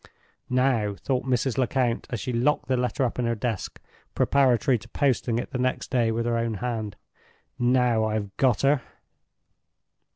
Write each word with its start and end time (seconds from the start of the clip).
"Now," 0.49 0.95
thought 0.95 1.25
Mrs. 1.27 1.59
Lecount, 1.59 2.07
as 2.09 2.19
she 2.19 2.33
locked 2.33 2.67
the 2.67 2.75
letter 2.75 3.03
up 3.03 3.19
in 3.19 3.25
her 3.25 3.35
desk, 3.35 3.79
preparatory 4.15 4.79
to 4.79 4.89
posting 4.89 5.37
it 5.37 5.51
the 5.51 5.59
next 5.59 5.91
day 5.91 6.11
with 6.11 6.25
her 6.25 6.39
own 6.39 6.55
hand, 6.55 6.95
"now 7.59 8.05
I 8.05 8.15
have 8.15 8.35
got 8.37 8.63
her!" 8.63 8.81